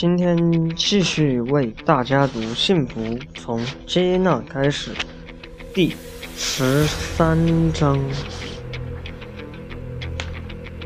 [0.00, 4.92] 今天继续为大家读《幸福从接纳开始》
[5.74, 5.94] 第
[6.38, 7.38] 十三
[7.74, 8.00] 章。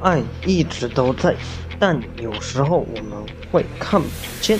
[0.01, 1.37] 爱一直都在，
[1.79, 3.13] 但有时候我们
[3.53, 4.08] 会看不
[4.40, 4.58] 见。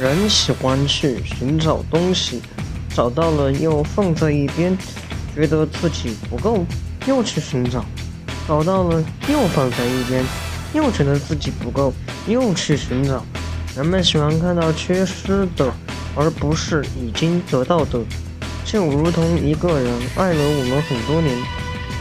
[0.00, 2.40] 人喜欢去寻找东西，
[2.88, 4.74] 找到了又放在一边，
[5.34, 6.64] 觉得自己不够，
[7.06, 7.84] 又去寻找，
[8.48, 10.24] 找到了又放在一边。
[10.74, 11.94] 又觉得自己不够，
[12.26, 13.24] 又去寻找。
[13.76, 15.72] 人们喜欢看到缺失的，
[16.16, 18.00] 而不是已经得到的。
[18.64, 21.36] 就如同一个人爱了我们很多年，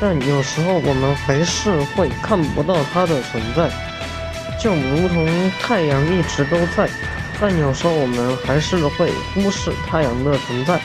[0.01, 3.69] 但有时候我们还是会看不到他的存在。
[4.59, 6.89] 就如同太阳一直都在，
[7.39, 10.81] 但有时候我们还是会忽视太阳的存在。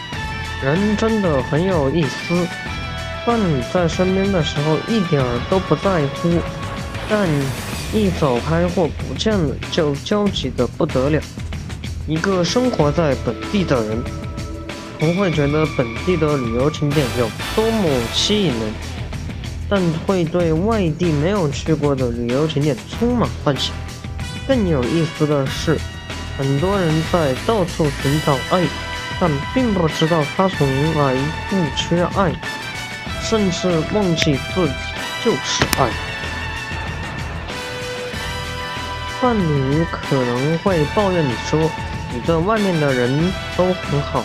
[0.62, 2.46] 人真的很有意思，
[3.24, 6.38] 当你在身边的时候一点儿都不在乎，
[7.08, 7.26] 但。
[7.92, 11.20] 一走开或不见了，就焦急的不得了。
[12.06, 14.02] 一个生活在本地的人，
[14.98, 18.72] 不会觉得本地的旅游景点有多么吸引人，
[19.70, 23.74] 但会对外地没有去过的旅游景点充满幻想。
[24.46, 25.78] 更有意思的是，
[26.36, 28.66] 很多人在到处寻找爱，
[29.18, 31.14] 但并不知道他从来
[31.48, 32.34] 不缺爱，
[33.22, 34.74] 甚至忘记自己
[35.24, 36.07] 就是爱。
[39.20, 41.58] 伴侣可能会抱怨你说
[42.14, 44.24] ：“你对外面的人都很好，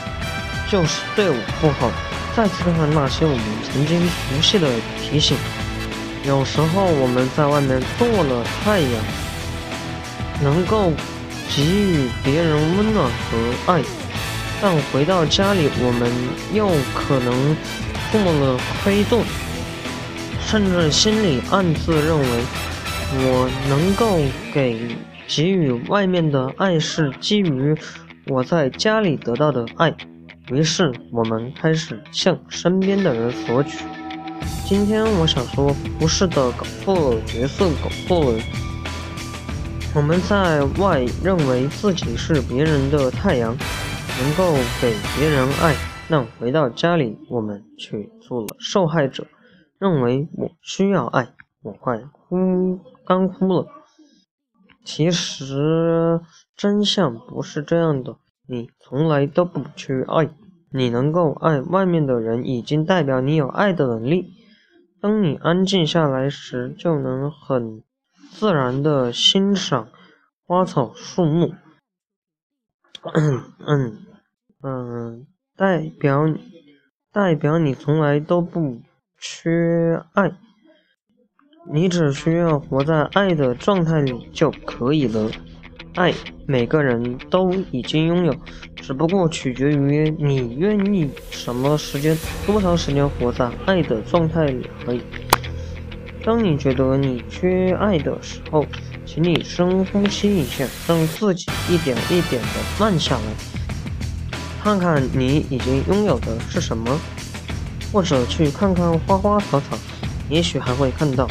[0.69, 1.91] 就是对我不好。”
[2.37, 4.67] 再次看看那些我们曾经熟悉的
[5.01, 5.35] 提醒。
[6.27, 8.91] 有时候我们在外面做了太阳，
[10.41, 10.91] 能够
[11.49, 13.81] 给予别人温暖和爱，
[14.61, 16.11] 但回到家里，我们
[16.53, 17.57] 又可能
[18.11, 19.23] 做了黑洞，
[20.45, 22.27] 甚至心里暗自认为。
[23.15, 24.17] 我能够
[24.51, 24.95] 给
[25.27, 27.75] 给予外面的爱是基于
[28.27, 29.95] 我在家里得到的爱，
[30.49, 33.85] 于是我们开始向身边的人索取。
[34.65, 38.39] 今天我想说，不是的，搞错了角色，搞错了。
[39.95, 43.55] 我们在外认为自己是别人的太阳，
[44.19, 45.75] 能够给别人爱，
[46.09, 49.27] 但回到家里，我们却做了受害者，
[49.77, 51.27] 认为我需要爱，
[51.61, 51.99] 我快
[52.33, 52.79] 哭。
[53.05, 53.67] 干枯了。
[54.85, 56.21] 其实
[56.55, 58.17] 真相不是这样的，
[58.47, 60.29] 你从来都不缺爱。
[60.71, 64.33] 你能够爱外面的人，已经代表你有爱的能力。
[64.99, 67.83] 当你安静下来时，就能很
[68.31, 69.89] 自然的欣赏
[70.45, 71.53] 花草树木。
[73.13, 74.05] 嗯
[74.61, 76.33] 嗯，代表
[77.11, 78.81] 代表你从来都不
[79.19, 80.31] 缺爱。
[81.71, 85.31] 你只需要活在爱的状态里就可以了。
[85.95, 86.13] 爱，
[86.45, 88.35] 每个人都已经拥有，
[88.75, 95.01] 只不过取决于你愿意什么时间、多长时间活在爱的状态里而已。
[96.23, 98.65] 当你觉得你缺爱的时候，
[99.05, 102.47] 请你深呼吸一下，让自己一点一点的
[102.77, 106.99] 慢下来，看看你已经拥有的是什么，
[107.93, 109.77] 或者去看看花花草草，
[110.29, 111.25] 也许还会看到。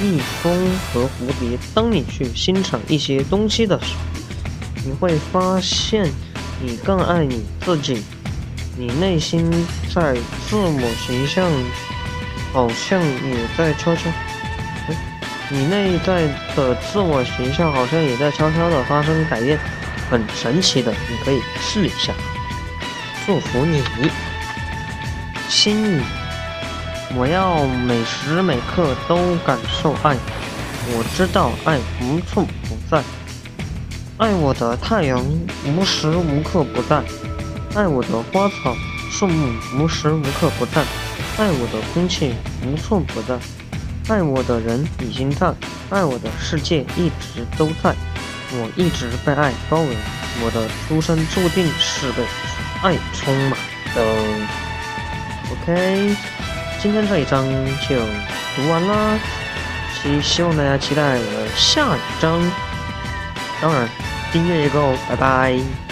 [0.00, 1.58] 蜜蜂和蝴蝶。
[1.74, 4.00] 当你去欣赏一些东西的时候，
[4.84, 6.10] 你会发现
[6.60, 8.02] 你更爱你自己。
[8.76, 9.50] 你内心
[9.94, 10.16] 在
[10.48, 11.50] 自我形象
[12.54, 14.10] 好像也在悄悄，
[15.50, 16.26] 你内在
[16.56, 19.58] 的自我形象好像也在悄悄的发生改变，
[20.10, 22.14] 很神奇的，你可以试一下。
[23.26, 23.82] 祝福你，
[25.50, 26.00] 心语。
[27.14, 30.16] 我要每时每刻都感受爱，
[30.88, 33.02] 我知道爱无处不在，
[34.16, 35.22] 爱我的太阳
[35.66, 37.02] 无时无刻不在，
[37.74, 38.74] 爱我的花草
[39.10, 40.82] 树木无时无刻不在，
[41.36, 42.34] 爱我的空气
[42.64, 43.38] 无处不在，
[44.08, 45.52] 爱我的人已经在，
[45.90, 47.94] 爱我的世界一直都在，
[48.52, 49.96] 我一直被爱包围，
[50.42, 52.24] 我的出生注定是被
[52.82, 53.58] 爱充满
[53.94, 54.02] 的。
[55.52, 56.16] OK。
[56.82, 57.46] 今天这一章
[57.88, 57.94] 就
[58.56, 59.16] 读完啦，
[59.94, 62.42] 希希望大家期待我的下一章。
[63.60, 63.88] 当然，
[64.32, 65.91] 订阅一个，拜拜。